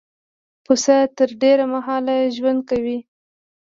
پسه 0.65 0.95
تر 1.17 1.29
ډېره 1.41 1.65
مهاله 1.73 2.15
ژوند 2.35 2.59
کوي. 2.69 2.97